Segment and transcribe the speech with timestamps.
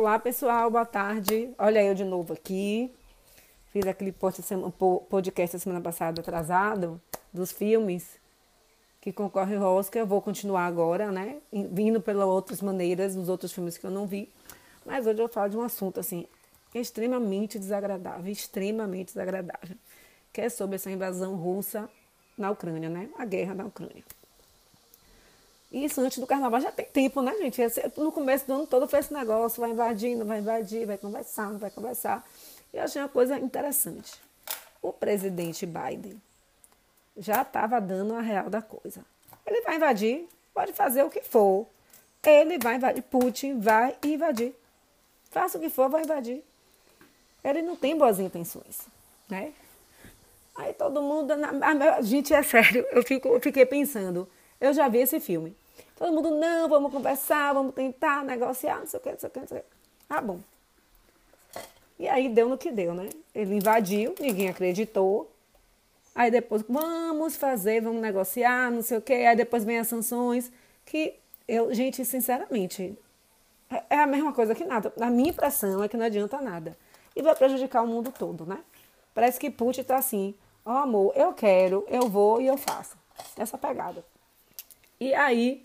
[0.00, 1.50] Olá, pessoal, boa tarde.
[1.58, 2.90] Olha eu de novo aqui.
[3.70, 6.98] Fiz aquele podcast semana passada atrasado
[7.30, 8.18] dos filmes
[8.98, 10.00] que concorrem ao Oscar.
[10.00, 11.36] Eu vou continuar agora, né?
[11.52, 14.32] Vindo pelas outras maneiras, os outros filmes que eu não vi.
[14.86, 16.26] Mas hoje eu falar de um assunto, assim,
[16.74, 19.76] extremamente desagradável, extremamente desagradável,
[20.32, 21.90] que é sobre essa invasão russa
[22.38, 23.10] na Ucrânia, né?
[23.18, 24.02] A guerra na Ucrânia.
[25.70, 27.60] Isso antes do carnaval já tem tempo, né, gente?
[27.96, 31.50] No começo do ano todo foi esse negócio, vai invadir, não vai invadir, vai conversar,
[31.50, 32.26] não vai conversar.
[32.72, 34.20] E eu achei uma coisa interessante.
[34.82, 36.20] O presidente Biden
[37.16, 39.04] já estava dando a real da coisa.
[39.46, 41.66] Ele vai invadir, pode fazer o que for.
[42.24, 44.54] Ele vai invadir, Putin vai invadir.
[45.30, 46.42] Faça o que for, vai invadir.
[47.44, 48.80] Ele não tem boas intenções,
[49.28, 49.52] né?
[50.56, 54.28] Aí todo mundo, a gente é sério, eu, fico, eu fiquei pensando,
[54.60, 55.56] eu já vi esse filme.
[55.96, 59.32] Todo mundo, não, vamos conversar, vamos tentar negociar, não sei o que, não sei o
[59.32, 59.66] que, não sei o que.
[60.08, 60.40] Ah, bom.
[61.98, 63.10] E aí deu no que deu, né?
[63.34, 65.30] Ele invadiu, ninguém acreditou.
[66.14, 69.12] Aí depois, vamos fazer, vamos negociar, não sei o que.
[69.12, 70.50] Aí depois vem as sanções,
[70.86, 71.14] que
[71.46, 72.98] eu, gente, sinceramente,
[73.70, 74.92] é, é a mesma coisa que nada.
[75.00, 76.76] A minha impressão é que não adianta nada.
[77.14, 78.58] E vai prejudicar o mundo todo, né?
[79.14, 82.96] Parece que Putin tá assim, ó oh, amor, eu quero, eu vou e eu faço.
[83.36, 84.04] Essa pegada.
[85.00, 85.64] E aí,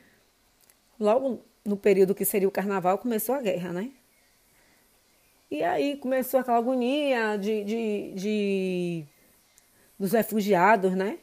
[0.98, 3.92] logo no período que seria o carnaval, começou a guerra, né?
[5.52, 9.06] E aí começou aquela agonia de, de, de
[10.00, 11.20] dos refugiados, né?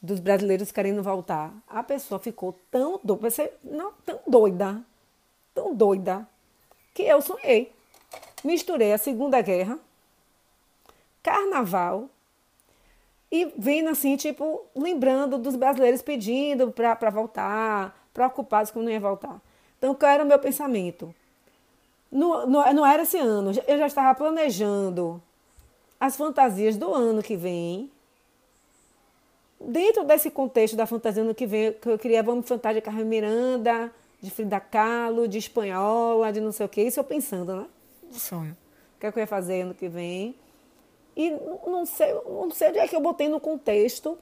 [0.00, 1.52] Dos brasileiros querendo voltar.
[1.66, 4.84] A pessoa ficou tão doida, você, não, tão doida,
[5.54, 6.26] tão doida,
[6.94, 7.72] que eu sonhei.
[8.44, 9.78] Misturei a Segunda Guerra,
[11.22, 12.08] Carnaval
[13.30, 19.40] e vindo assim, tipo, lembrando dos brasileiros pedindo para voltar, preocupados que não ia voltar.
[19.78, 21.14] Então, qual era o meu pensamento?
[22.10, 25.22] Não, não, não era esse ano, eu já estava planejando
[25.98, 27.90] as fantasias do ano que vem.
[29.60, 32.84] Dentro desse contexto da fantasia do ano que vem, que eu queria, vamos fantasia de
[32.84, 37.54] Carmen Miranda, de Frida Kahlo, de Espanhola, de não sei o que, isso eu pensando,
[37.54, 37.66] né?
[38.10, 38.56] Sonho.
[38.96, 40.34] O que, é que eu ia fazer ano que vem?
[41.16, 44.18] E não sei, não sei onde é que eu botei no contexto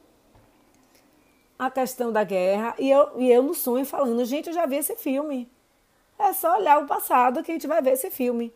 [1.59, 2.75] a questão da guerra.
[2.78, 5.48] E eu, e eu no sonho falando, gente, eu já vi esse filme.
[6.19, 8.53] É só olhar o passado que a gente vai ver esse filme.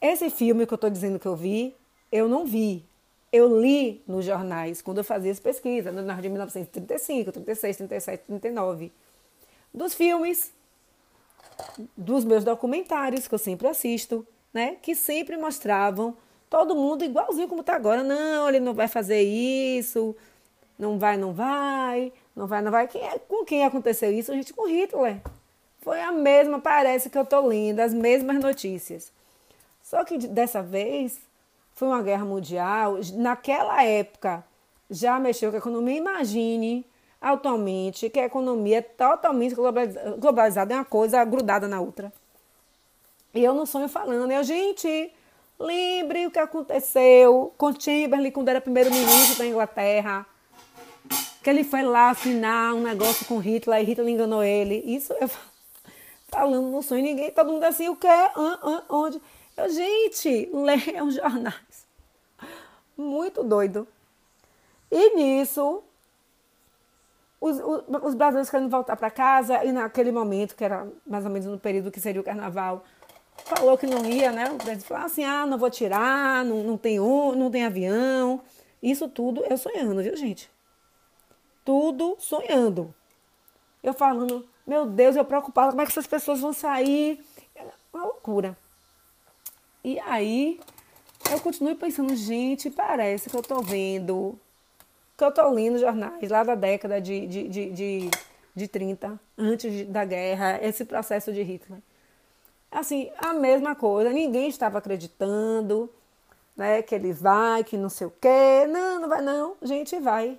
[0.00, 1.76] Esse filme que eu estou dizendo que eu vi,
[2.10, 2.84] eu não vi.
[3.32, 8.24] Eu li nos jornais quando eu fazia essa pesquisa, no ano de 1935, 36, 37,
[8.26, 8.92] 39.
[9.74, 10.52] Dos filmes,
[11.96, 14.76] dos meus documentários que eu sempre assisto, né?
[14.80, 16.16] Que sempre mostravam
[16.50, 18.02] Todo mundo igualzinho como está agora.
[18.02, 20.16] Não, ele não vai fazer isso.
[20.78, 22.12] Não vai, não vai.
[22.34, 22.86] Não vai, não vai.
[22.86, 24.32] Quem é, com quem aconteceu isso?
[24.32, 25.20] A gente com Hitler.
[25.80, 29.12] Foi a mesma, parece que eu estou lendo, as mesmas notícias.
[29.82, 31.18] Só que dessa vez
[31.74, 32.98] foi uma guerra mundial.
[33.14, 34.44] Naquela época
[34.90, 35.96] já mexeu com a economia.
[35.96, 36.84] Imagine
[37.20, 42.12] atualmente que a economia é totalmente globalizada, é uma coisa grudada na outra.
[43.34, 45.12] E eu não sonho falando, eu, gente,
[45.58, 50.26] Lembre o que aconteceu com Chamberlain quando era primeiro-ministro da Inglaterra.
[51.42, 54.82] Que ele foi lá assinar um negócio com Hitler e Hitler enganou ele.
[54.86, 55.28] Isso eu
[56.28, 57.02] falando no sonho.
[57.02, 58.06] Ninguém, todo mundo assim, o que?
[58.88, 59.20] Onde?
[59.56, 61.86] Eu, gente, leiam jornais.
[62.96, 63.88] Muito doido.
[64.90, 65.82] E nisso,
[67.40, 71.30] os, os, os brasileiros querendo voltar para casa, e naquele momento, que era mais ou
[71.30, 72.84] menos no período que seria o carnaval,
[73.44, 74.50] falou que não ia, né?
[74.50, 78.40] O presidente falou assim: ah, não vou tirar, não, não, tem, não tem avião.
[78.82, 80.50] Isso tudo eu sonhando, viu, gente?
[81.64, 82.94] Tudo sonhando.
[83.82, 87.24] Eu falando, meu Deus, eu preocupada, como é que essas pessoas vão sair?
[87.54, 88.56] É uma loucura.
[89.82, 90.60] E aí,
[91.30, 94.38] eu continuo pensando, gente, parece que eu tô vendo,
[95.16, 98.10] que eu tô lendo jornais lá da década de, de, de, de,
[98.54, 101.80] de 30, antes da guerra, esse processo de Hitler.
[102.70, 105.90] Assim, a mesma coisa, ninguém estava acreditando,
[106.56, 108.66] né, que ele vai, que não sei o quê.
[108.68, 110.38] Não, não vai não, gente, vai.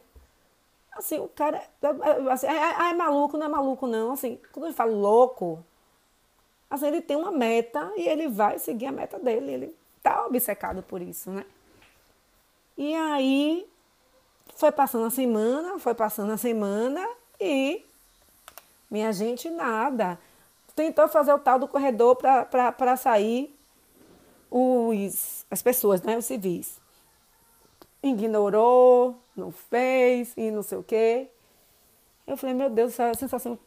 [0.91, 1.63] Assim, o cara,
[2.31, 5.63] assim, é, é, é maluco, não é maluco não, assim, quando ele fala louco,
[6.69, 10.83] assim, ele tem uma meta e ele vai seguir a meta dele, ele tá obcecado
[10.83, 11.45] por isso, né?
[12.77, 13.67] E aí,
[14.55, 17.07] foi passando a semana, foi passando a semana
[17.39, 17.85] e
[18.91, 20.19] minha gente, nada
[20.79, 23.53] tentou fazer o tal do corredor para sair
[24.49, 26.79] os, as pessoas, né, os civis.
[28.01, 31.27] Ignorou, não fez e não sei o quê.
[32.25, 33.59] Eu falei, meu Deus, essa sensação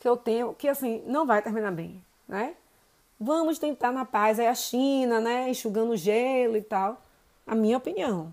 [0.00, 2.54] que eu tenho, que assim, não vai terminar bem, né?
[3.18, 4.38] Vamos tentar na paz.
[4.38, 7.02] Aí a China, né, enxugando gelo e tal.
[7.44, 8.32] A minha opinião.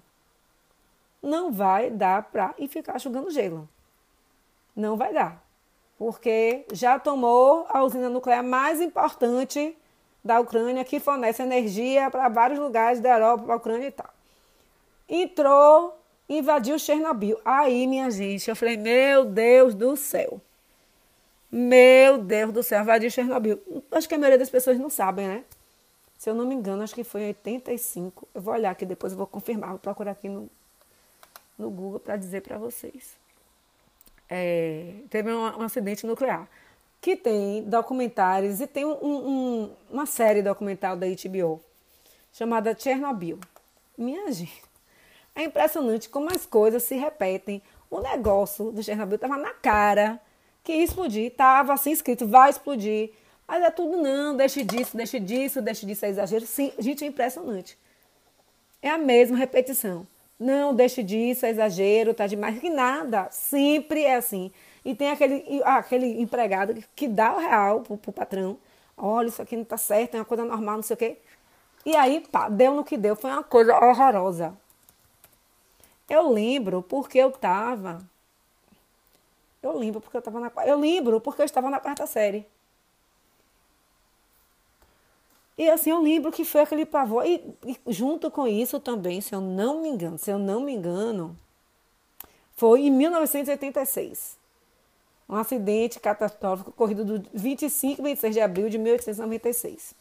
[1.19, 3.67] Não vai dar para ir ficar enxugando gelo.
[4.75, 5.43] Não vai dar.
[6.01, 9.77] Porque já tomou a usina nuclear mais importante
[10.23, 14.09] da Ucrânia, que fornece energia para vários lugares da Europa, para a Ucrânia e tal.
[15.07, 15.95] Entrou,
[16.27, 17.39] invadiu Chernobyl.
[17.45, 20.41] Aí, minha gente, eu falei, meu Deus do céu.
[21.51, 23.61] Meu Deus do céu, invadiu Chernobyl.
[23.91, 25.43] Acho que a maioria das pessoas não sabem, né?
[26.17, 28.27] Se eu não me engano, acho que foi em 85.
[28.33, 30.49] Eu vou olhar aqui depois, eu vou confirmar, vou procurar aqui no,
[31.59, 33.20] no Google para dizer para vocês.
[34.33, 36.47] É, teve um, um, acidente nuclear
[37.01, 41.61] que tem documentários e tem um, um, uma série documental da HBO
[42.31, 43.37] chamada Chernobyl.
[43.97, 44.63] Minha gente,
[45.35, 47.61] é impressionante como as coisas se repetem.
[47.89, 50.17] O negócio do Chernobyl estava na cara
[50.63, 53.11] que ia explodir, estava assim escrito, vai explodir.
[53.45, 56.45] Mas é tudo não, deixe disso, deixe disso, deixe disso, é exagero.
[56.45, 57.77] Sim, gente, é impressionante.
[58.81, 60.07] É a mesma repetição.
[60.41, 62.59] Não, deixe disso, é exagero, tá demais.
[62.59, 64.51] Que nada, sempre é assim.
[64.83, 68.57] E tem aquele, aquele empregado que dá o real pro, pro patrão.
[68.97, 71.17] Olha, isso aqui não tá certo, é uma coisa normal, não sei o quê.
[71.85, 73.15] E aí, pá, deu no que deu.
[73.15, 74.57] Foi uma coisa horrorosa.
[76.09, 77.99] Eu lembro porque eu tava
[79.61, 82.45] eu lembro porque eu estava na Eu lembro porque eu estava na quarta série.
[85.57, 87.25] E assim, eu lembro que foi aquele pavor.
[87.25, 90.73] E, e, junto com isso também, se eu não me engano, se eu não me
[90.73, 91.37] engano,
[92.55, 94.37] foi em 1986.
[95.29, 99.93] Um acidente catastrófico ocorrido do 25 e 26 de abril de 1896.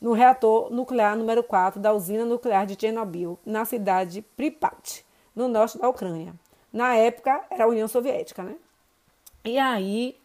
[0.00, 5.04] No reator nuclear número 4 da usina nuclear de Chernobyl, na cidade de Pripyat,
[5.34, 6.34] no norte da Ucrânia.
[6.72, 8.56] Na época era a União Soviética, né?
[9.44, 10.16] E aí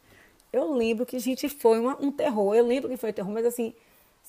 [0.51, 2.53] eu lembro que gente foi uma, um terror.
[2.53, 3.73] Eu lembro que foi terror, mas assim,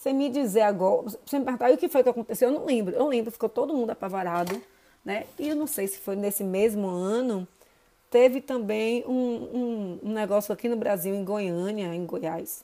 [0.05, 2.95] você me dizer agora, você me perguntar o que foi que aconteceu, eu não lembro.
[2.95, 4.63] Eu lembro, ficou todo mundo apavorado,
[5.03, 5.25] né?
[5.39, 7.49] E eu não sei se foi nesse mesmo ano.
[8.11, 12.63] Teve também um, um, um negócio aqui no Brasil, em Goiânia, em Goiás,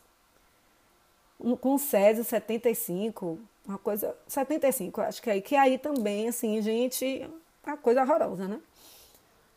[1.41, 4.15] um, com o Césio 75, uma coisa.
[4.29, 5.41] 75, acho que é aí.
[5.41, 7.27] Que aí também, assim, gente,
[7.67, 8.61] uma coisa horrorosa, né?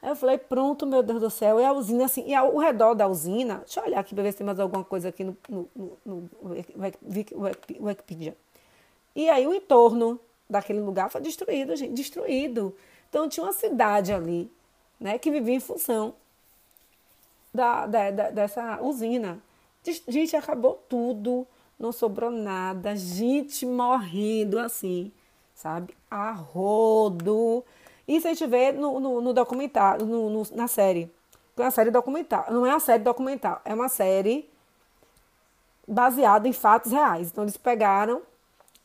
[0.03, 1.61] Aí eu falei, pronto, meu Deus do céu.
[1.61, 4.33] E a usina, assim, e ao redor da usina, deixa eu olhar aqui para ver
[4.33, 5.69] se tem mais alguma coisa aqui no, no,
[6.05, 8.35] no, no Wikipedia.
[9.15, 10.19] E aí o entorno
[10.49, 12.75] daquele lugar foi destruído, gente, destruído.
[13.09, 14.51] Então tinha uma cidade ali,
[14.99, 16.13] né, que vivia em função
[17.53, 19.39] da, da, da dessa usina.
[20.05, 21.47] Gente, acabou tudo,
[21.79, 25.13] não sobrou nada, gente morrendo assim,
[25.55, 25.95] sabe?
[26.11, 27.63] A rodo.
[28.07, 31.11] Isso a gente vê no, no, no documentário, no, no, na série.
[31.57, 32.45] É uma série documental.
[32.49, 34.49] Não é uma série documental, é uma série
[35.87, 37.29] baseada em fatos reais.
[37.29, 38.21] Então eles pegaram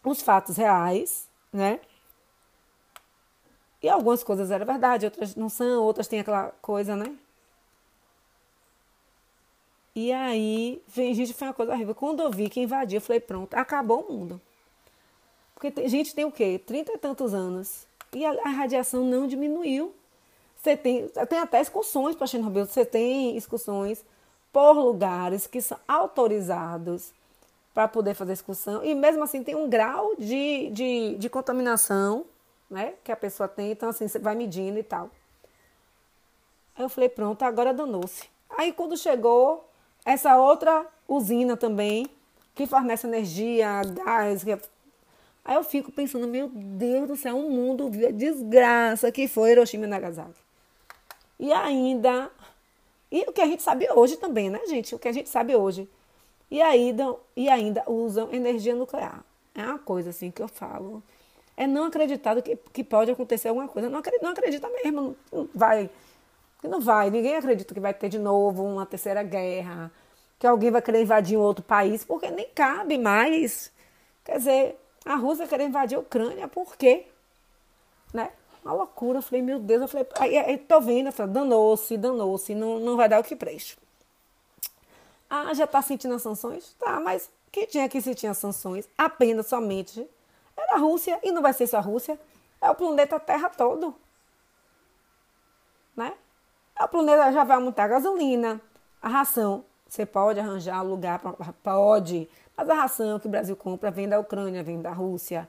[0.05, 1.81] os fatos reais, né?
[3.83, 7.17] E algumas coisas eram verdade, outras não são, outras têm aquela coisa, né?
[9.95, 11.95] E aí, gente, foi uma coisa horrível.
[11.95, 14.41] Quando eu vi que invadiu, eu falei, pronto, acabou o mundo.
[15.55, 16.61] Porque gente tem o quê?
[16.65, 19.95] Trinta e tantos anos e a, a radiação não diminuiu.
[20.57, 24.05] Você tem, tem até excursões para Chernobyl, você tem excursões
[24.53, 27.13] por lugares que são autorizados
[27.73, 32.25] para poder fazer excursão, e mesmo assim tem um grau de, de, de contaminação
[32.69, 35.11] né, que a pessoa tem, então assim, você vai medindo e tal.
[36.77, 38.29] Aí eu falei, pronto, agora danou-se.
[38.51, 39.69] Aí quando chegou
[40.05, 42.07] essa outra usina também,
[42.55, 44.43] que fornece energia, gás,
[45.49, 49.27] Aí eu fico pensando, meu Deus do céu, o um mundo viu a desgraça que
[49.27, 50.39] foi Hiroshima e Nagasaki.
[51.41, 52.31] E ainda,
[53.11, 54.95] e o que a gente sabe hoje também, né, gente?
[54.95, 55.89] O que a gente sabe hoje.
[56.51, 59.25] E ainda, e ainda usam energia nuclear.
[59.55, 61.03] É uma coisa assim que eu falo.
[61.57, 63.89] É não acreditado que, que pode acontecer alguma coisa.
[63.89, 65.17] Não acredita, não acredita mesmo.
[65.33, 65.89] Não, vai.
[66.63, 67.09] Não vai.
[67.09, 69.91] Ninguém acredita que vai ter de novo uma terceira guerra.
[70.39, 73.73] Que alguém vai querer invadir um outro país, porque nem cabe mais.
[74.23, 74.79] Quer dizer,
[75.09, 77.07] a Rússia querer invadir a Ucrânia, por quê?
[78.13, 78.31] Né?
[78.63, 79.19] Uma loucura.
[79.19, 83.09] Eu falei, meu Deus, eu falei, aí, aí tô vendo, danou-se, danou-se, não, não vai
[83.09, 83.79] dar o que preste.
[85.31, 86.75] Ah, já tá sentindo as sanções?
[86.79, 90.07] Tá, mas quem tinha que sentir as sanções apenas, somente,
[90.55, 92.21] era a Rússia, e não vai ser só a Rússia,
[92.61, 93.95] é o planeta Terra todo.
[95.97, 96.13] Né?
[96.79, 98.61] É o planeta já vai aumentar a gasolina,
[99.01, 99.65] a ração.
[99.89, 104.19] Você pode arranjar lugar, pra, pode, mas a ração que o Brasil compra vem da
[104.19, 105.49] Ucrânia, vem da Rússia.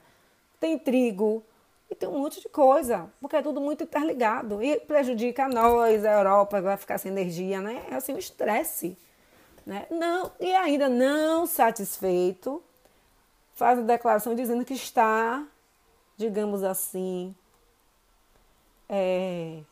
[0.60, 1.42] Tem trigo
[1.90, 6.12] e tem um monte de coisa, porque é tudo muito interligado e prejudica nós, a
[6.12, 7.84] Europa vai ficar sem energia, né?
[7.90, 8.96] É assim um estresse,
[9.66, 9.88] né?
[9.90, 12.62] Não, e ainda não satisfeito,
[13.54, 15.44] faz a declaração dizendo que está,
[16.16, 17.34] digamos assim,
[18.88, 19.62] é,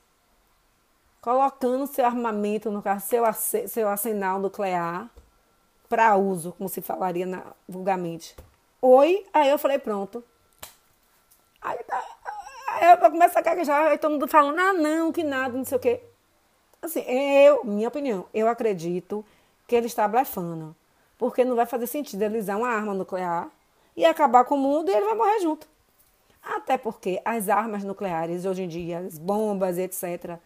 [1.21, 3.23] colocando seu armamento, no caso, seu,
[3.69, 5.09] seu arsenal nuclear
[5.89, 8.37] para uso, como se falaria na, vulgarmente.
[8.81, 10.23] Oi, aí eu falei, pronto.
[11.61, 12.05] Aí, tá,
[12.69, 15.77] aí eu começo a gaguejar, aí todo mundo falando, ah, não, que nada, não sei
[15.79, 16.01] o quê.
[16.81, 19.25] Assim, eu, minha opinião, eu acredito
[19.67, 20.77] que ele está blefando.
[21.19, 23.49] Porque não vai fazer sentido ele usar uma arma nuclear
[23.97, 25.67] e acabar com o mundo e ele vai morrer junto.
[26.41, 30.39] Até porque as armas nucleares, hoje em dia, as bombas, etc.,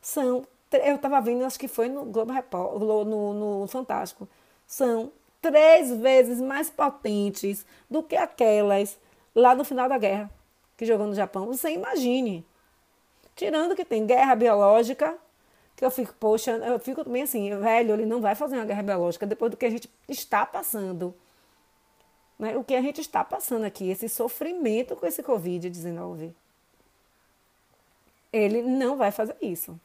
[0.00, 0.46] são.
[0.72, 2.32] Eu estava vendo, acho que foi no Globo
[3.04, 4.28] no, no Fantástico.
[4.66, 8.98] São três vezes mais potentes do que aquelas
[9.34, 10.30] lá no final da guerra
[10.76, 11.46] que jogou no Japão.
[11.46, 12.44] Você imagine.
[13.34, 15.16] Tirando que tem guerra biológica,
[15.74, 18.82] que eu fico, poxa, eu fico também assim, velho, ele não vai fazer uma guerra
[18.82, 21.14] biológica depois do que a gente está passando.
[22.38, 22.56] Né?
[22.56, 26.32] O que a gente está passando aqui, esse sofrimento com esse Covid-19.
[28.32, 29.78] Ele não vai fazer isso.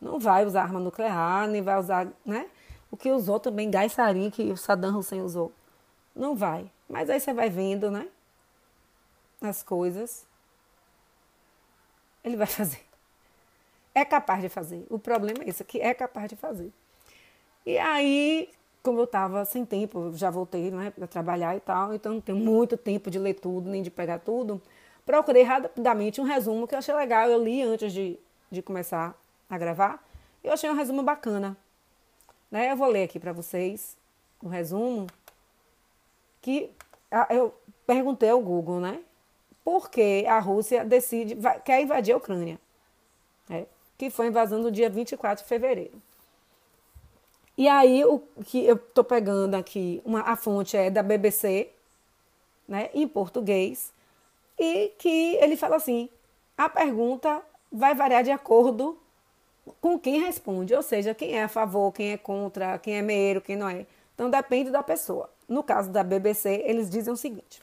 [0.00, 2.48] Não vai usar arma nuclear, nem vai usar, né?
[2.90, 3.94] O que usou também, gás
[4.32, 5.52] que o Saddam Hussein usou.
[6.14, 6.70] Não vai.
[6.88, 8.08] Mas aí você vai vendo, né?
[9.40, 10.26] As coisas.
[12.24, 12.90] Ele vai fazer
[13.94, 14.86] é capaz de fazer.
[14.88, 16.72] O problema é esse, que é capaz de fazer.
[17.66, 18.48] E aí,
[18.82, 22.38] como eu estava sem tempo, já voltei né, para trabalhar e tal, então não tenho
[22.38, 24.60] muito tempo de ler tudo, nem de pegar tudo.
[25.04, 27.28] Procurei rapidamente um resumo que eu achei legal.
[27.28, 28.18] Eu li antes de,
[28.50, 29.14] de começar
[29.48, 30.02] a gravar.
[30.42, 31.56] E eu achei um resumo bacana.
[32.50, 32.72] Né?
[32.72, 33.96] Eu vou ler aqui para vocês
[34.42, 35.06] um resumo
[36.40, 36.70] que
[37.28, 37.54] eu
[37.86, 39.02] perguntei ao Google, né?
[39.62, 42.58] Por que a Rússia decide, quer invadir a Ucrânia?
[43.48, 43.66] É
[44.00, 46.00] que foi invasão do dia 24 de fevereiro.
[47.54, 51.68] E aí, o que eu estou pegando aqui, uma, a fonte é da BBC,
[52.66, 53.92] né, em português,
[54.58, 56.08] e que ele fala assim:
[56.56, 58.98] a pergunta vai variar de acordo
[59.80, 63.40] com quem responde, ou seja, quem é a favor, quem é contra, quem é meio,
[63.40, 63.86] quem não é.
[64.14, 65.30] Então depende da pessoa.
[65.48, 67.60] No caso da BBC, eles dizem o seguinte: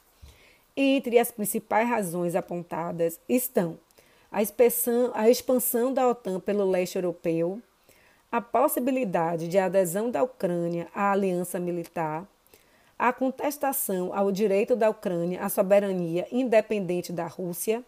[0.76, 3.78] entre as principais razões apontadas estão
[4.30, 7.60] a expansão, a expansão da OTAN pelo leste europeu,
[8.30, 12.26] a possibilidade de adesão da Ucrânia à aliança militar,
[12.98, 17.82] a contestação ao direito da Ucrânia à soberania independente da Rússia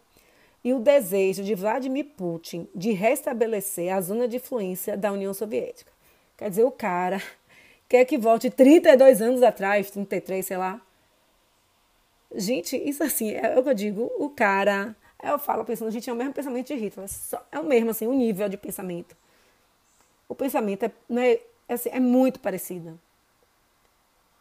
[0.62, 5.90] e o desejo de Vladimir Putin de restabelecer a zona de influência da União Soviética.
[6.36, 7.22] Quer dizer, o cara
[7.88, 10.80] quer que volte 32 anos atrás, 33, sei lá.
[12.34, 16.12] Gente, isso assim, é o que eu digo, o cara eu falo pensando, gente, é
[16.12, 17.08] o mesmo pensamento de Hitler.
[17.52, 19.16] É o mesmo, assim, o nível de pensamento.
[20.28, 21.32] O pensamento é, né,
[21.68, 22.98] é, assim, é muito parecido.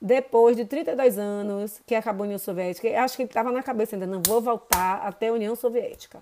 [0.02, 3.96] Depois de 32 anos que acabou a União Soviética, acho que ele estava na cabeça
[3.96, 6.22] ainda, não vou voltar até a União Soviética.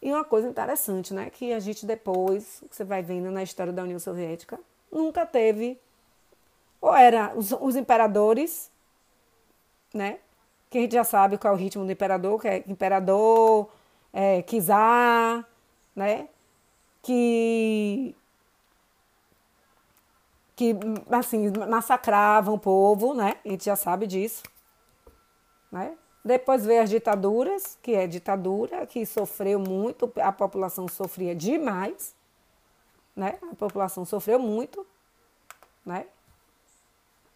[0.00, 1.28] E uma coisa interessante, né?
[1.30, 4.58] Que a gente depois, você vai vendo na história da União Soviética,
[4.90, 5.78] nunca teve.
[6.80, 8.70] Ou era os, os imperadores,
[9.92, 10.20] né?
[10.70, 13.68] que a gente já sabe qual é o ritmo do imperador, que é imperador,
[14.12, 15.44] é, czar,
[15.94, 16.28] né?
[17.02, 18.14] Que,
[20.60, 20.76] que,
[21.10, 23.36] assim, massacravam o povo, né?
[23.42, 24.42] A gente já sabe disso,
[25.72, 25.96] né?
[26.22, 32.14] Depois veio as ditaduras, que é ditadura, que sofreu muito, a população sofria demais,
[33.16, 33.38] né?
[33.50, 34.86] A população sofreu muito,
[35.86, 36.06] né?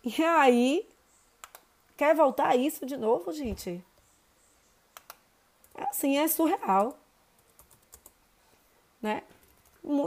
[0.05, 0.87] E aí
[1.97, 3.83] Quer voltar a isso de novo, gente?
[5.77, 6.99] É assim, é surreal.
[9.01, 9.23] Né?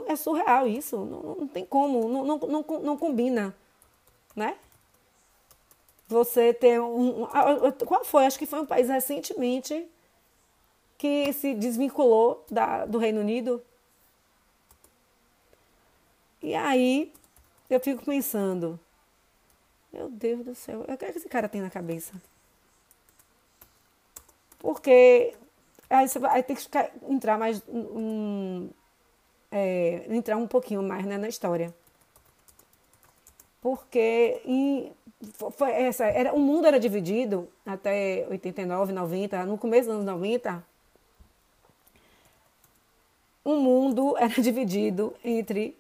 [0.08, 0.98] É surreal isso.
[0.98, 3.56] Não, não tem como, não, não, não, não combina.
[4.36, 4.58] Né?
[6.08, 7.28] Você ter um.
[7.86, 8.26] Qual foi?
[8.26, 9.88] Acho que foi um país recentemente
[10.98, 13.62] que se desvinculou da, do Reino Unido.
[16.42, 17.12] E aí
[17.70, 18.80] eu fico pensando,
[19.92, 22.14] meu Deus do céu, o que é que esse cara tem na cabeça?
[24.60, 25.36] Porque
[25.90, 28.70] aí você vai ter que ficar, entrar mais um,
[29.52, 31.74] é, entrar um pouquinho mais né, na história.
[33.62, 34.92] Porque em,
[35.74, 40.64] essa, era, o mundo era dividido até 89, 90, no começo dos anos 90,
[43.44, 45.78] o mundo era dividido entre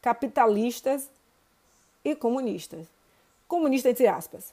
[0.00, 1.10] capitalistas
[2.04, 2.86] e comunistas
[3.46, 4.52] comunista entre aspas.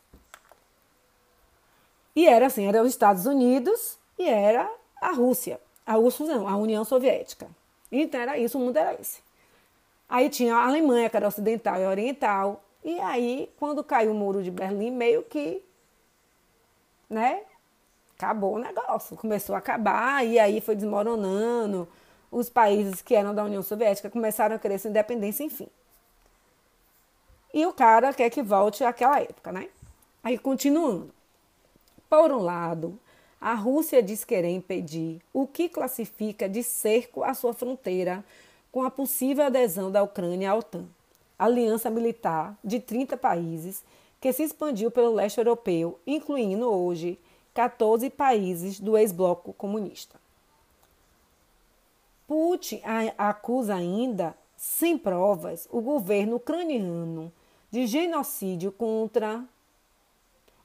[2.16, 4.70] E era assim, era os Estados Unidos e era
[5.02, 5.60] a Rússia.
[5.86, 7.50] A Rússia não, a União Soviética.
[8.02, 9.22] Então era isso, o mundo era esse.
[10.10, 12.64] Aí tinha a Alemanha, que era ocidental e oriental.
[12.84, 15.64] E aí, quando caiu o muro de Berlim, meio que,
[17.10, 17.44] né,
[18.18, 21.88] acabou o negócio, começou a acabar e aí foi desmoronando.
[22.32, 25.68] Os países que eram da União Soviética começaram a querer sua independência, enfim.
[27.54, 29.70] E o cara quer que volte àquela época, né?
[30.24, 31.14] Aí, continuando.
[32.10, 33.00] Por um lado,
[33.44, 38.24] a Rússia diz querer impedir o que classifica de cerco à sua fronteira
[38.72, 40.86] com a possível adesão da Ucrânia à OTAN,
[41.38, 43.84] aliança militar de 30 países
[44.22, 47.20] que se expandiu pelo leste europeu, incluindo hoje
[47.54, 50.16] 14 países do ex-bloco comunista.
[52.26, 52.82] Putin
[53.18, 57.30] acusa ainda, sem provas, o governo ucraniano
[57.70, 59.44] de genocídio contra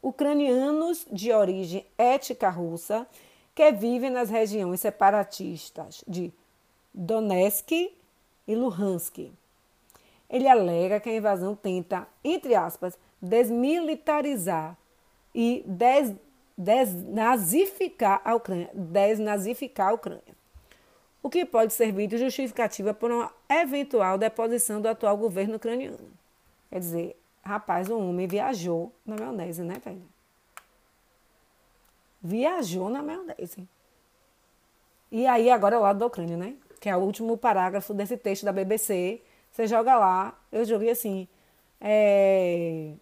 [0.02, 3.07] ucranianos de origem étnica russa
[3.55, 6.33] que vivem nas regiões separatistas de
[6.95, 7.73] Donetsk
[8.47, 9.33] e Luhansk.
[10.31, 14.76] Ele alega que a invasão tenta, entre aspas, desmilitarizar
[15.35, 16.14] e des
[16.59, 20.35] desnazificar a Ucrânia, desnazificar a Ucrânia,
[21.23, 26.11] o que pode servir de justificativa para uma eventual deposição do atual governo ucraniano.
[26.69, 27.17] Quer dizer,
[27.49, 30.02] rapaz, o homem viajou na maionese, né, velho?
[32.23, 33.67] Viajou na maionese.
[35.11, 36.57] E aí, agora é o lado da Ucrânia, né?
[36.78, 39.23] Que é o último parágrafo desse texto da BBC.
[39.50, 41.26] Você joga lá, eu joguei assim.
[41.81, 42.93] É,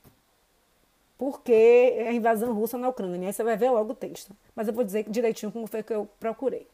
[1.19, 3.29] por que a invasão russa na Ucrânia.
[3.29, 4.35] Aí você vai ver logo o texto.
[4.55, 6.69] Mas eu vou dizer direitinho como foi que eu procurei.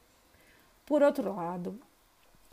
[0.85, 1.79] Por outro lado,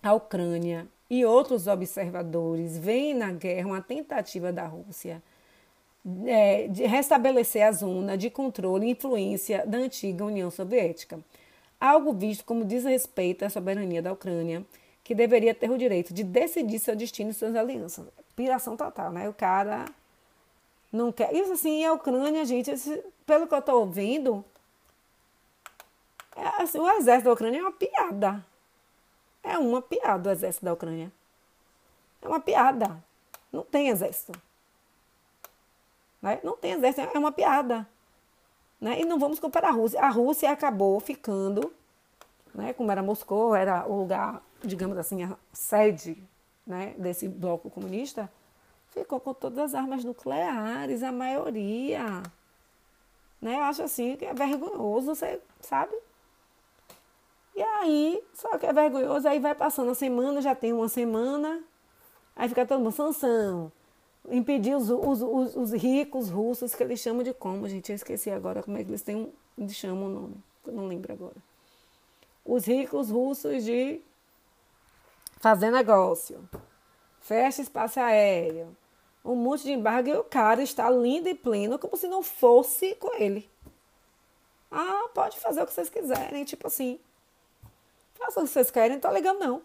[0.01, 5.21] a Ucrânia e outros observadores veem na guerra uma tentativa da Rússia
[6.25, 11.19] é, de restabelecer a zona de controle e influência da antiga União Soviética,
[11.79, 14.63] algo visto como desrespeito à soberania da Ucrânia,
[15.03, 18.05] que deveria ter o direito de decidir seu destino e suas alianças.
[18.35, 19.27] Piração total, né?
[19.27, 19.85] O cara
[20.91, 21.33] não quer.
[21.33, 22.71] Isso assim, a Ucrânia, gente,
[23.25, 24.45] pelo que eu estou ouvindo,
[26.35, 28.45] é, assim, o exército da Ucrânia é uma piada.
[29.43, 31.11] É uma piada o exército da Ucrânia.
[32.21, 33.03] É uma piada.
[33.51, 34.39] Não tem exército.
[36.21, 36.39] Né?
[36.43, 37.87] Não tem exército, é uma piada.
[38.79, 39.01] Né?
[39.01, 40.01] E não vamos comparar a Rússia.
[40.01, 41.73] A Rússia acabou ficando,
[42.53, 42.73] né?
[42.73, 46.21] como era Moscou, era o lugar, digamos assim, a sede
[46.65, 46.93] né?
[46.97, 48.29] desse bloco comunista
[48.91, 52.23] ficou com todas as armas nucleares, a maioria.
[53.41, 53.55] Né?
[53.55, 55.95] Eu acho assim que é vergonhoso, você sabe?
[57.59, 61.61] E aí, só que é vergonhoso, aí vai passando a semana, já tem uma semana,
[62.33, 63.69] aí fica todo mundo, sanção,
[64.29, 67.91] impedir os, os, os, os, ricos russos, que eles chamam de como, gente?
[67.91, 70.35] Eu esqueci agora como é que eles têm, eles chamam o nome,
[70.67, 71.35] eu não lembro agora.
[72.45, 73.99] Os ricos russos de
[75.41, 76.47] fazer negócio,
[77.19, 78.73] fecha espaço aéreo,
[79.25, 82.95] um monte de embargo e o cara está lindo e pleno, como se não fosse
[82.95, 83.49] com ele.
[84.71, 86.97] Ah, pode fazer o que vocês quiserem, tipo assim.
[88.19, 89.61] Faça o que vocês querem, não tô ligando não.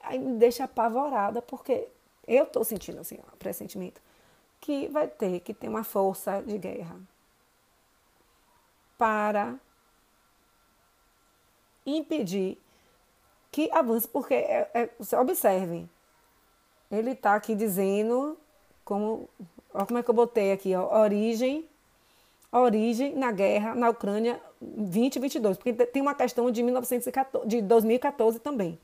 [0.00, 1.88] Aí me deixa apavorada, porque
[2.26, 4.00] eu tô sentindo assim, ó, pressentimento,
[4.60, 6.96] que vai ter que ter uma força de guerra
[8.96, 9.58] para
[11.84, 12.58] impedir
[13.50, 15.90] que avance, porque é, é, observem,
[16.90, 18.38] ele está aqui dizendo
[18.84, 19.28] como,
[19.72, 21.68] como é que eu botei aqui, ó, origem,
[22.52, 28.78] origem na guerra na Ucrânia 2022, porque tem uma questão de 1914, de 2014 também,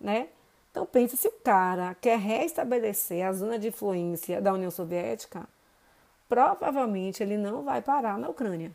[0.00, 0.28] né?
[0.70, 5.48] Então pensa se o cara quer restabelecer a zona de influência da União Soviética,
[6.28, 8.72] provavelmente ele não vai parar na Ucrânia.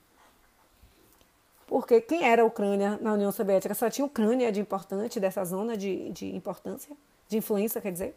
[1.68, 3.76] Porque quem era a Ucrânia na União Soviética?
[3.76, 6.96] Só tinha Ucrânia de importante, dessa zona de, de importância,
[7.28, 8.16] de influência, quer dizer.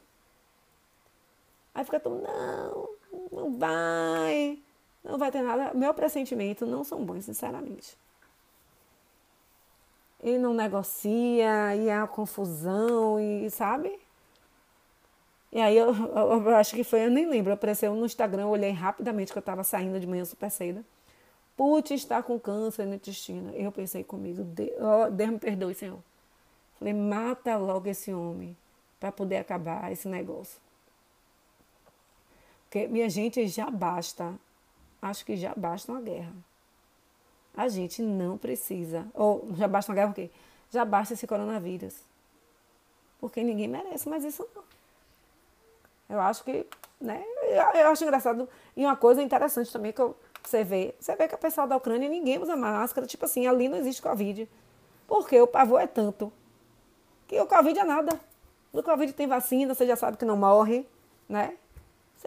[1.75, 2.89] Aí fica todo, não,
[3.31, 4.59] não vai,
[5.05, 5.73] não vai ter nada.
[5.75, 7.97] Meu pressentimento não são bons, sinceramente.
[10.23, 13.99] E não negocia, e é a confusão, e sabe?
[15.51, 18.49] E aí eu, eu, eu, acho que foi, eu nem lembro, apareceu no Instagram, eu
[18.49, 20.85] olhei rapidamente que eu estava saindo de manhã super cedo.
[21.57, 23.53] Putz, está com câncer no intestino.
[23.55, 25.99] Eu pensei comigo, Deus, Deus me perdoe, Senhor.
[26.79, 28.57] Falei, mata logo esse homem
[28.99, 30.59] para poder acabar esse negócio.
[32.65, 34.35] Porque, minha gente, já basta.
[35.03, 36.33] Acho que já basta uma guerra.
[37.57, 39.05] A gente não precisa.
[39.13, 40.31] Ou já basta uma guerra o quê?
[40.71, 41.97] Já basta esse coronavírus.
[43.21, 44.63] Porque ninguém merece mais isso não.
[46.09, 46.67] Eu acho que,
[47.01, 47.25] né?
[47.75, 48.49] Eu acho engraçado.
[48.77, 50.95] E uma coisa interessante também que eu, você vê.
[51.01, 53.07] Você vê que a pessoa da Ucrânia ninguém usa máscara.
[53.07, 54.49] Tipo assim, ali não existe Covid.
[55.07, 56.33] Porque o pavor é tanto.
[57.27, 58.21] Que o Covid é nada.
[58.73, 60.87] O Covid tem vacina, você já sabe que não morre,
[61.29, 61.57] né?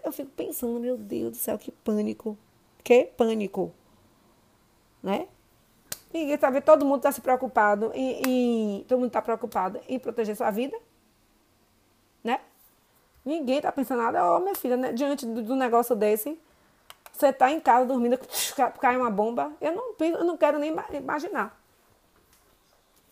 [0.03, 2.37] Eu fico pensando, meu Deus do céu, que pânico.
[2.85, 3.73] Que pânico.
[5.01, 5.27] Né?
[6.13, 8.21] Ninguém tá vendo, todo mundo está se preocupado em,
[8.79, 10.77] em, todo mundo está preocupado em proteger sua vida,
[12.23, 12.39] né?
[13.25, 14.93] Ninguém está pensando nada, ó, oh, minha filha, né?
[14.93, 16.39] diante do, do, negócio desse,
[17.11, 18.17] você está em casa dormindo,
[18.79, 21.59] cai uma bomba, eu não, eu não quero nem imaginar.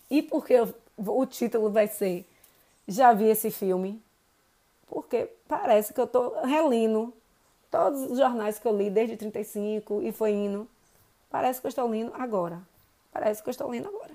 [0.09, 0.55] E porque
[0.95, 2.25] o título vai ser
[2.87, 4.01] Já vi esse filme?
[4.87, 7.13] Porque parece que eu estou relendo
[7.73, 10.67] todos os jornais que eu li desde 35 e foi indo.
[11.27, 12.61] Parece que eu estou lendo agora.
[13.11, 14.11] Parece que eu estou lendo agora.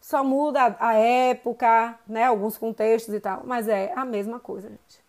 [0.00, 5.02] Só muda a época, né, alguns contextos e tal, mas é a mesma coisa, gente.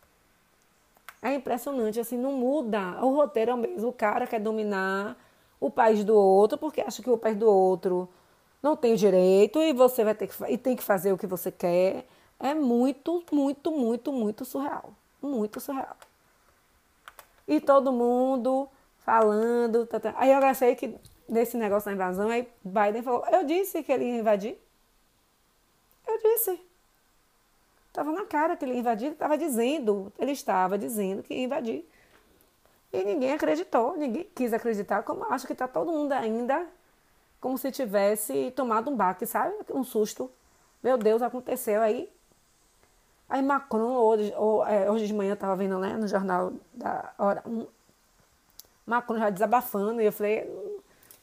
[1.22, 2.98] É impressionante, assim, não muda.
[3.06, 3.90] O roteiro é o mesmo.
[3.90, 5.16] O cara quer dominar
[5.60, 8.10] o país do outro porque acha que o país do outro
[8.64, 11.52] não tem direito e você vai ter que e tem que fazer o que você
[11.52, 12.08] quer.
[12.40, 14.90] É muito, muito, muito, muito surreal.
[15.22, 15.98] Muito surreal.
[17.48, 19.86] E todo mundo falando.
[19.86, 20.14] Tá, tá.
[20.18, 20.96] Aí eu achei que
[21.28, 24.58] nesse negócio da invasão, aí Biden falou: Eu disse que ele ia invadir.
[26.08, 26.60] Eu disse.
[27.88, 31.44] Estava na cara que ele ia invadir, ele estava dizendo, ele estava dizendo que ia
[31.44, 31.90] invadir.
[32.92, 36.68] E ninguém acreditou, ninguém quis acreditar, como acho que está todo mundo ainda
[37.46, 39.54] como se tivesse tomado um baque, sabe?
[39.70, 40.32] Um susto.
[40.82, 42.12] Meu Deus, aconteceu aí.
[43.28, 44.34] Aí Macron, hoje,
[44.68, 47.66] é, hoje de manhã, eu estava vendo né, no jornal da hora, um,
[48.86, 50.48] Macron já desabafando, e eu falei,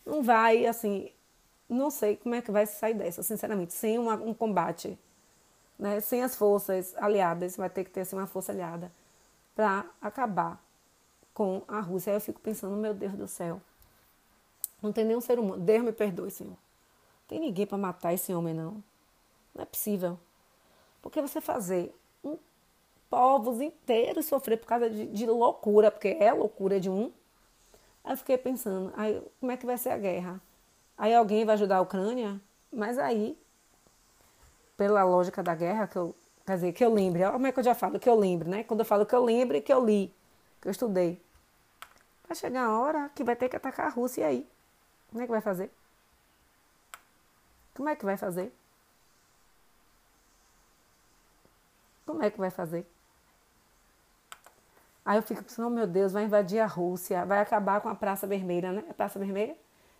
[0.04, 1.10] não vai, assim,
[1.68, 4.98] não sei como é que vai sair dessa, sinceramente, sem uma, um combate,
[5.78, 6.00] né?
[6.00, 8.90] sem as forças aliadas, vai ter que ter assim, uma força aliada
[9.54, 10.60] para acabar
[11.32, 12.10] com a Rússia.
[12.10, 13.60] Aí eu fico pensando, meu Deus do céu,
[14.82, 16.50] não tem nenhum ser humano, Deus me perdoe, Senhor.
[16.50, 18.82] Não tem ninguém para matar esse homem, não.
[19.54, 20.18] Não é possível.
[21.02, 22.38] Porque você fazer um
[23.10, 27.12] povos inteiros sofrer por causa de, de loucura, porque é loucura de um,
[28.04, 30.40] Aí eu fiquei pensando, aí, como é que vai ser a guerra?
[30.98, 32.40] Aí alguém vai ajudar a Ucrânia?
[32.72, 33.38] Mas aí,
[34.76, 37.64] pela lógica da guerra, que eu, quer dizer, que eu lembre, como é que eu
[37.64, 38.00] já falo?
[38.00, 38.64] Que eu lembro, né?
[38.64, 40.12] Quando eu falo que eu lembro e que eu li,
[40.60, 41.20] que eu estudei.
[42.26, 44.48] Vai chegar a hora que vai ter que atacar a Rússia e aí?
[45.10, 45.70] Como é que vai fazer?
[47.74, 48.52] Como é que vai fazer?
[52.12, 52.86] Como é que vai fazer?
[55.02, 57.94] Aí eu fico pensando, oh, meu Deus, vai invadir a Rússia, vai acabar com a
[57.94, 58.84] Praça Vermelha, né?
[58.90, 59.56] A Praça Vermelha,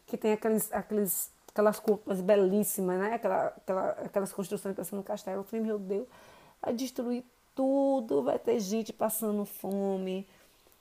[0.07, 3.15] que tem aqueles, aqueles, aquelas cúpulas belíssimas, né?
[3.15, 5.41] Aquela, aquela, aquelas construções parecendo um castelo.
[5.41, 6.07] Eu falei, meu Deus,
[6.61, 10.29] vai destruir tudo, vai ter gente passando fome.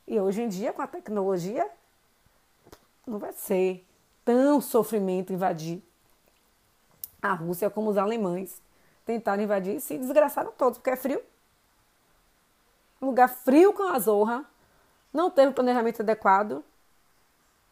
[0.06, 1.66] E hoje em dia, com a tecnologia,
[3.08, 3.88] não vai ser
[4.26, 5.82] tão sofrimento invadir
[7.22, 8.62] a Rússia como os alemães
[9.12, 11.22] tentaram invadir se desgraçaram todos, porque é frio
[13.02, 14.46] um lugar frio com a zorra,
[15.12, 16.64] não teve planejamento adequado,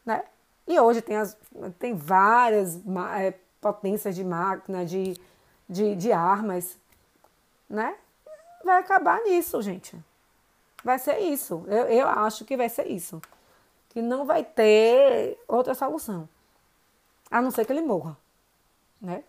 [0.03, 0.23] né?
[0.67, 1.37] E hoje tem, as,
[1.77, 2.79] tem várias
[3.17, 5.15] é, potências de máquina, de,
[5.69, 6.77] de, de armas,
[7.69, 7.95] né?
[8.63, 9.97] Vai acabar nisso, gente.
[10.83, 11.63] Vai ser isso.
[11.67, 13.21] Eu, eu acho que vai ser isso.
[13.89, 16.27] Que não vai ter outra solução.
[17.31, 18.17] A não ser que ele morra,
[19.01, 19.23] né?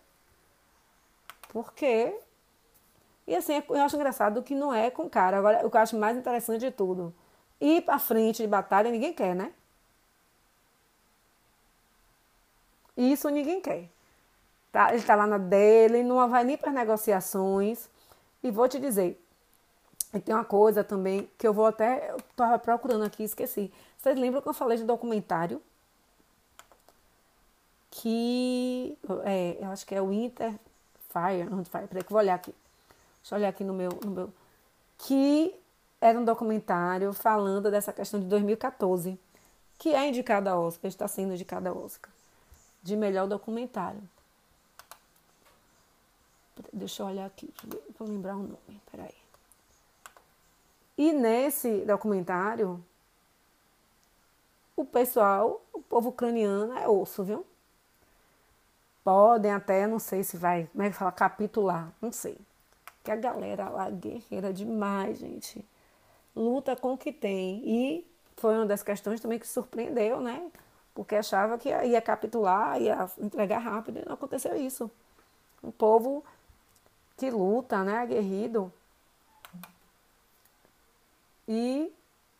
[1.51, 2.17] Porque
[3.27, 5.37] e assim, eu acho engraçado que não é com cara.
[5.37, 7.13] Agora, o que eu acho mais interessante de tudo,
[7.59, 9.53] ir pra frente de batalha ninguém quer, né?
[12.97, 13.89] Isso ninguém quer.
[14.71, 14.93] Tá?
[14.93, 17.89] Ele tá lá na dele, não vai nem para negociações.
[18.43, 19.21] E vou te dizer,
[20.13, 22.11] e tem uma coisa também que eu vou até.
[22.11, 23.71] Eu tava procurando aqui, esqueci.
[23.97, 25.61] Vocês lembram que eu falei de documentário?
[27.89, 28.97] Que.
[29.25, 30.53] É, eu acho que é o Winter
[31.11, 31.47] Fire.
[31.65, 32.55] Fire peraí que vou olhar aqui.
[33.21, 34.33] Deixa eu olhar aqui no meu, no meu.
[34.97, 35.53] Que
[35.99, 39.19] era um documentário falando dessa questão de 2014,
[39.77, 42.11] que é indicado a Oscar, está sendo indicado a Oscar,
[42.81, 44.01] de melhor documentário.
[46.73, 47.53] Deixa eu olhar aqui,
[47.97, 49.15] vou lembrar o nome, peraí.
[50.97, 52.83] E nesse documentário,
[54.75, 57.45] o pessoal, o povo ucraniano é osso, viu?
[59.03, 62.37] Podem até, não sei se vai, como é que fala, capitular, não sei.
[63.03, 65.65] Que a galera lá guerreira demais, gente.
[66.35, 67.63] Luta com o que tem.
[67.65, 70.51] E foi uma das questões também que surpreendeu, né?
[70.93, 74.89] Porque achava que ia capitular, ia entregar rápido, e não aconteceu isso.
[75.63, 76.23] Um povo
[77.17, 77.97] que luta, né?
[77.97, 78.71] Aguerrido.
[81.47, 81.91] E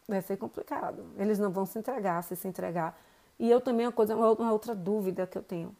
[0.07, 1.05] vai ser complicado.
[1.17, 2.95] Eles não vão se entregar, se se entregar.
[3.39, 5.75] E eu também, uma coisa, uma outra dúvida que eu tenho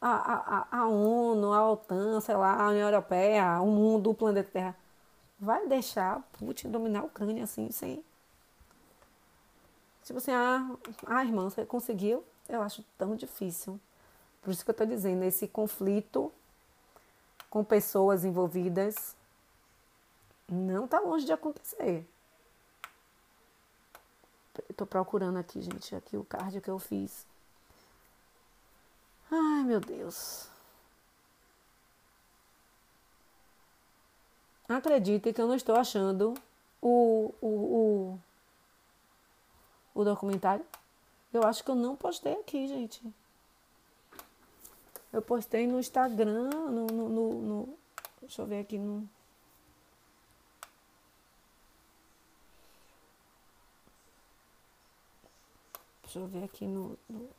[0.00, 4.50] a, a, a ONU, a OTAN, sei lá, a União Europeia, o mundo, o planeta
[4.50, 4.76] Terra,
[5.38, 8.04] vai deixar Putin dominar a Ucrânia assim, sem.
[10.04, 10.70] Tipo assim, ah,
[11.06, 12.24] ah, irmã, você conseguiu?
[12.48, 13.78] Eu acho tão difícil.
[14.40, 16.32] Por isso que eu estou dizendo, esse conflito
[17.50, 19.16] com pessoas envolvidas
[20.48, 22.06] não está longe de acontecer.
[24.68, 27.26] Estou procurando aqui, gente, aqui o card que eu fiz.
[29.30, 30.48] Ai, meu Deus.
[34.68, 36.34] Acredite que eu não estou achando
[36.80, 38.20] o, o, o,
[39.94, 40.64] o documentário.
[41.32, 43.02] Eu acho que eu não postei aqui, gente.
[45.12, 47.78] Eu postei no Instagram, no, no, no, no
[48.20, 49.08] deixa eu ver aqui no
[56.02, 57.37] Deixa eu ver aqui no, no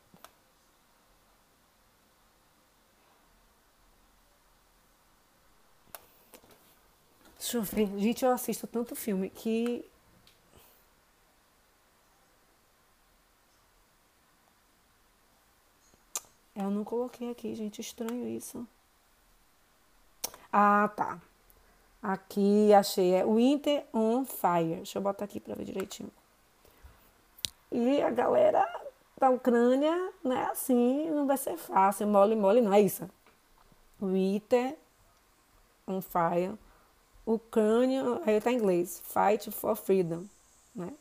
[7.50, 7.98] Deixa eu ver.
[7.98, 9.84] Gente, eu assisto tanto filme que.
[16.54, 17.80] Eu não coloquei aqui, gente.
[17.80, 18.64] Estranho isso.
[20.52, 21.20] Ah, tá.
[22.00, 23.14] Aqui achei.
[23.14, 24.76] É Winter on Fire.
[24.76, 26.12] Deixa eu botar aqui pra ver direitinho.
[27.72, 28.64] E a galera
[29.18, 32.06] da Ucrânia, né, assim, não vai ser fácil.
[32.06, 33.10] Mole, mole, não é isso.
[34.00, 34.78] Winter
[35.88, 36.56] on Fire
[37.34, 40.24] Ucrânia, aí está em inglês, Fight for Freedom,
[40.74, 40.92] né?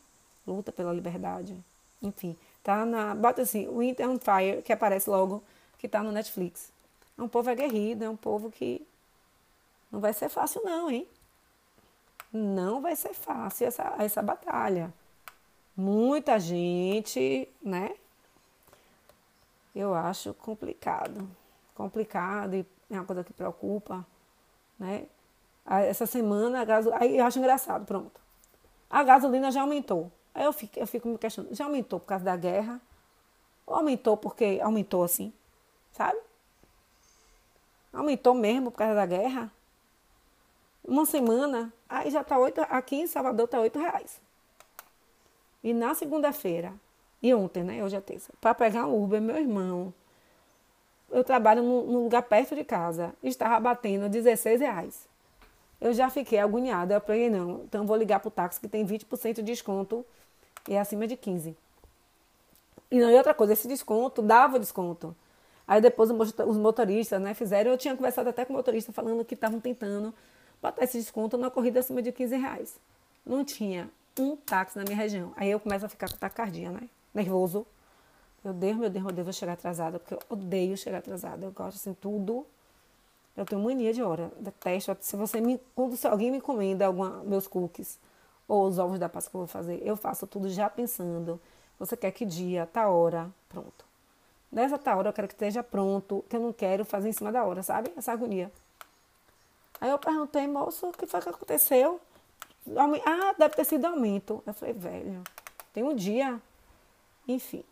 [0.46, 1.58] Luta pela liberdade.
[2.02, 3.16] Enfim, tá na.
[3.16, 5.44] Bota assim, Winter on Fire, que aparece logo,
[5.78, 6.72] que tá no Netflix.
[7.18, 8.86] É um povo aguerrido, é um povo que
[9.92, 11.08] não vai ser fácil, não, hein?
[12.32, 14.94] Não vai ser fácil essa, essa batalha.
[15.76, 17.96] Muita gente, né?
[19.76, 21.28] Eu acho complicado.
[21.74, 24.06] Complicado e é uma coisa que preocupa,
[24.78, 25.06] né?
[25.70, 27.04] Essa semana a gasolina.
[27.04, 28.20] Aí eu acho engraçado, pronto.
[28.90, 30.12] A gasolina já aumentou.
[30.34, 32.82] Aí eu fico, eu fico me questionando, já aumentou por causa da guerra?
[33.66, 35.32] Ou aumentou porque aumentou assim?
[35.92, 36.18] Sabe?
[37.94, 39.52] Aumentou mesmo por causa da guerra?
[40.84, 42.62] Uma semana, aí já tá oito.
[42.62, 44.20] Aqui em Salvador tá oito reais.
[45.64, 46.74] E na segunda-feira,
[47.22, 47.84] e ontem, né?
[47.84, 49.94] Hoje é terça, para pegar um Uber, meu irmão.
[51.12, 53.14] Eu trabalho num lugar perto de casa.
[53.22, 55.09] Estava batendo 16 reais.
[55.80, 56.96] Eu já fiquei agoniada.
[56.96, 60.06] Eu falei, não, então vou ligar para o táxi que tem 20% de desconto
[60.68, 61.56] e é acima de 15%.
[62.92, 65.16] E não, e outra coisa, esse desconto dava desconto.
[65.68, 69.36] Aí depois os motoristas né, fizeram, eu tinha conversado até com o motorista falando que
[69.36, 70.12] estavam tentando
[70.60, 72.76] botar esse desconto na corrida acima de 15 reais.
[73.24, 73.88] Não tinha
[74.20, 75.32] um táxi na minha região.
[75.36, 76.90] Aí eu começo a ficar com taquicardia, né?
[77.14, 77.68] Nervoso.
[78.44, 81.46] Meu Deus, meu Deus, meu Deus, vou chegar atrasada, porque eu odeio chegar atrasada.
[81.46, 82.46] Eu gosto assim, tudo
[83.40, 84.32] eu tenho mania de hora.
[84.38, 84.98] Detesto.
[85.00, 85.60] Se você me.
[85.74, 87.98] Quando se alguém me encomenda alguma, meus cookies
[88.48, 91.40] ou os ovos da Páscoa que eu vou fazer, eu faço tudo já pensando.
[91.80, 93.86] Você quer que dia, tá hora, pronto.
[94.52, 97.32] Nessa tá hora eu quero que esteja pronto, que eu não quero fazer em cima
[97.32, 97.94] da hora, sabe?
[97.96, 98.52] Essa agonia.
[99.80, 102.02] Aí eu perguntei, moço, o que foi que aconteceu?
[103.06, 104.44] Ah, deve ter sido aumento.
[104.46, 105.24] Eu falei, velho,
[105.72, 106.42] tem um dia.
[107.28, 107.64] Enfim.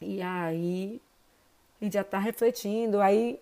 [0.00, 1.00] E aí,
[1.80, 3.00] e já tá refletindo.
[3.00, 3.40] Aí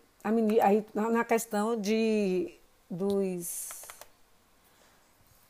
[0.61, 2.59] aí na questão de
[2.91, 3.87] dos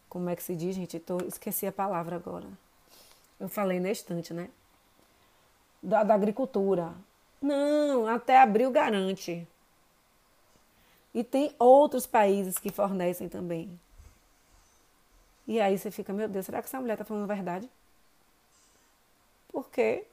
[0.08, 0.98] como é que se diz, gente?
[0.98, 2.46] Tô, esqueci a palavra agora.
[3.38, 4.48] Eu falei na estante, né?
[5.82, 6.94] Da, da agricultura.
[7.40, 9.46] Não, até abril garante.
[11.12, 13.78] E tem outros países que fornecem também.
[15.46, 17.68] E aí você fica, meu Deus, será que essa mulher está falando a verdade?
[19.48, 20.04] Porque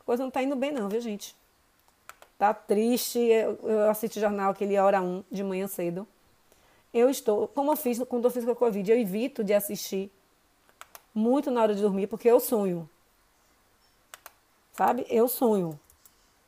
[0.00, 1.34] a coisa não está indo bem não, viu, gente?
[2.52, 3.18] Tá triste.
[3.18, 6.06] Eu, assisto jornal aquele hora 1 um, de manhã cedo.
[6.92, 10.12] Eu estou, como eu fiz quando eu fiz com a Covid, eu evito de assistir
[11.14, 12.88] muito na hora de dormir, porque eu sonho.
[14.72, 15.06] Sabe?
[15.08, 15.78] Eu sonho.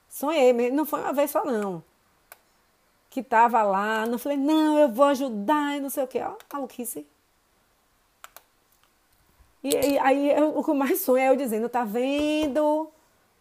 [0.08, 1.82] Sonhei, não foi uma vez só não.
[3.10, 6.20] Que tava lá, não falei, não, eu vou ajudar e não sei o que.
[6.20, 7.06] Ó, maluquice.
[9.62, 12.90] E, e aí eu, o que mais sonho é eu dizendo, tá vendo?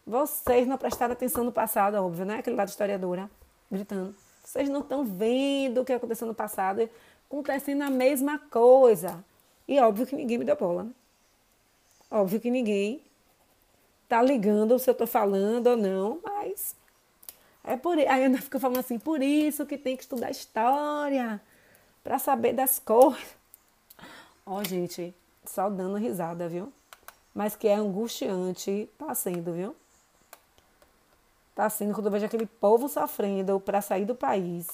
[0.05, 2.37] Vocês não prestaram atenção no passado, óbvio, né?
[2.39, 3.29] Aquele lado historiadora,
[3.71, 4.15] gritando.
[4.43, 6.87] Vocês não estão vendo o que aconteceu no passado,
[7.27, 9.23] acontecendo a mesma coisa.
[9.67, 10.91] E óbvio que ninguém me deu bola, né?
[12.11, 13.01] Óbvio que ninguém
[14.07, 16.75] tá ligando se eu tô falando ou não, mas
[17.63, 21.41] é por aí ainda fica falando assim, por isso que tem que estudar história
[22.03, 23.35] para saber das coisas.
[24.45, 26.71] Ó, oh, gente, só dando risada, viu?
[27.33, 29.75] Mas que é angustiante, tá sendo, viu?
[31.55, 34.67] Tá sendo quando eu vejo aquele povo sofrendo para sair do país.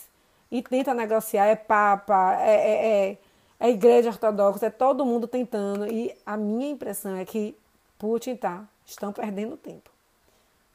[0.51, 3.17] e tenta negociar, é Papa, é, é, é,
[3.59, 5.87] é Igreja Ortodoxa, é todo mundo tentando.
[5.87, 7.55] E a minha impressão é que
[7.99, 9.91] Putin tá, estão perdendo tempo.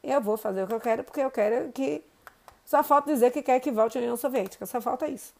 [0.01, 2.01] Eu vou fazer o que eu quero, porque eu quero que.
[2.65, 5.33] Só falta dizer que quer que volte a União Soviética, só falta isso.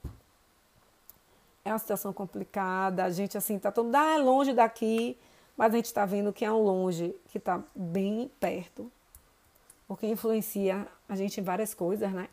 [1.64, 5.18] É uma situação complicada, a gente assim tá todo, ah, é longe daqui,
[5.56, 8.90] mas a gente está vendo que é um longe que está bem perto,
[9.88, 12.28] porque influencia a gente em várias coisas, né?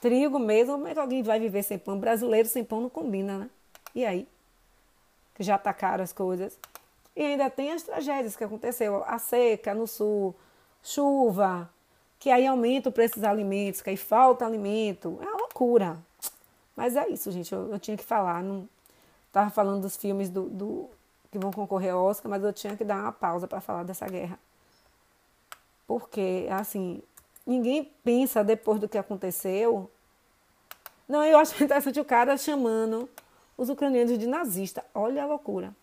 [0.00, 1.98] Trigo mesmo, como é que alguém vai viver sem pão?
[1.98, 3.50] Brasileiro sem pão não combina, né?
[3.94, 4.26] E aí?
[5.34, 6.58] Que já tá caro as coisas.
[7.14, 9.04] E ainda tem as tragédias que aconteceu.
[9.06, 10.34] A seca no sul,
[10.82, 11.68] chuva,
[12.18, 15.18] que aí aumenta o preço dos alimentos, que aí falta alimento.
[15.20, 15.98] É uma loucura.
[16.74, 17.52] Mas é isso, gente.
[17.52, 18.42] Eu, eu tinha que falar.
[18.42, 18.66] Não
[19.30, 20.88] tava falando dos filmes do, do,
[21.30, 24.06] que vão concorrer ao Oscar, mas eu tinha que dar uma pausa para falar dessa
[24.06, 24.38] guerra.
[25.90, 27.02] Porque, assim,
[27.44, 29.90] ninguém pensa depois do que aconteceu.
[31.08, 33.10] Não, eu acho interessante o cara chamando
[33.58, 34.84] os ucranianos de nazista.
[34.94, 35.74] Olha a loucura.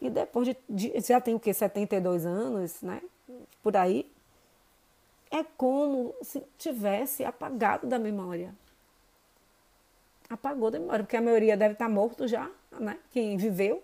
[0.00, 3.00] E depois de, de já tem o que 72 anos, né?
[3.62, 4.10] Por aí.
[5.30, 8.52] É como se tivesse apagado da memória.
[10.28, 12.98] Apagou da memória, porque a maioria deve estar morto já, né?
[13.12, 13.80] Quem viveu.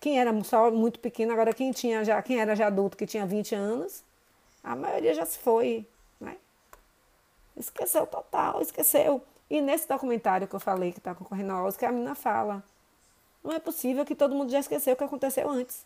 [0.00, 3.26] Quem era só muito pequeno, agora quem tinha já, quem era já adulto, que tinha
[3.26, 4.02] 20 anos,
[4.64, 5.86] a maioria já se foi,
[6.18, 6.38] né?
[7.54, 9.22] Esqueceu total, esqueceu.
[9.50, 12.64] E nesse documentário que eu falei que está concorrendo ao Oscar, a menina fala:
[13.44, 15.84] não é possível que todo mundo já esqueceu o que aconteceu antes.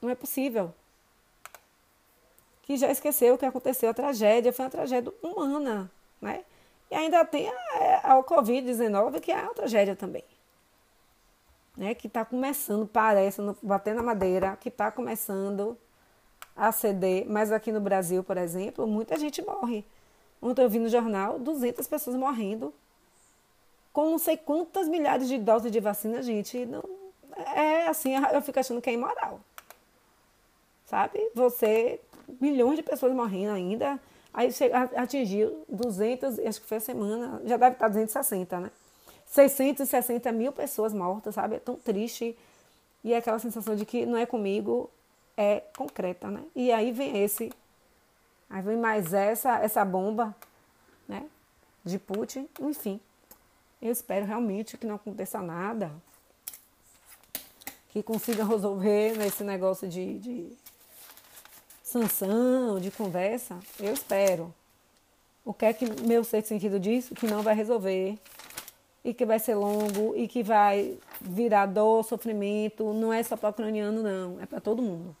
[0.00, 0.72] Não é possível.
[2.62, 6.44] Que já esqueceu o que aconteceu, a tragédia, foi uma tragédia humana, né?
[6.90, 7.52] E ainda tem a,
[8.02, 10.24] a, a Covid-19, que é uma tragédia também.
[11.76, 11.94] Né?
[11.94, 15.76] Que está começando, parece, batendo na madeira, que está começando
[16.56, 19.84] a ceder, mas aqui no Brasil, por exemplo, muita gente morre.
[20.40, 22.72] Ontem eu vi no jornal 200 pessoas morrendo
[23.92, 26.66] com não sei quantas milhares de doses de vacina, gente.
[26.66, 26.84] Não,
[27.54, 29.40] é assim, eu fico achando que é imoral.
[30.84, 31.18] Sabe?
[31.34, 32.00] Você,
[32.40, 33.98] milhões de pessoas morrendo ainda,
[34.32, 38.70] aí chega, atingiu 200, acho que foi a semana, já deve estar 260, né?
[39.26, 41.56] 660 mil pessoas mortas, sabe?
[41.56, 42.36] É tão triste.
[43.04, 44.90] E é aquela sensação de que não é comigo,
[45.36, 46.42] é concreta, né?
[46.54, 47.52] E aí vem esse,
[48.48, 50.34] aí vem mais essa, essa bomba,
[51.06, 51.24] né?
[51.84, 53.00] De Putin, enfim.
[53.80, 55.92] Eu espero realmente que não aconteça nada,
[57.90, 60.52] que consiga resolver nesse negócio de, de
[61.82, 63.58] sanção, de conversa.
[63.78, 64.52] Eu espero.
[65.44, 67.08] O que é que meu sexto sentido diz?
[67.10, 68.18] Que não vai resolver
[69.06, 72.92] e que vai ser longo e que vai virar dor, sofrimento.
[72.92, 74.40] Não é só para o ucraniano, não.
[74.40, 75.16] É para todo mundo.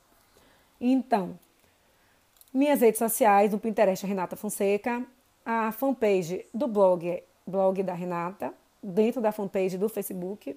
[0.80, 1.38] Então,
[2.52, 5.06] minhas redes sociais, no Pinterest é Renata Fonseca,
[5.44, 10.56] a fanpage do blog, blog da Renata, dentro da fanpage do Facebook,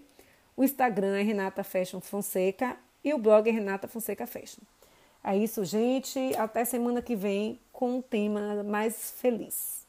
[0.58, 4.64] o Instagram é Renata Fashion Fonseca e o blog é Renata Fonseca Fashion.
[5.24, 6.36] É isso, gente.
[6.36, 9.88] Até semana que vem com um tema mais feliz.